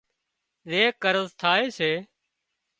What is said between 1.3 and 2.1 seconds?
ٿائي سي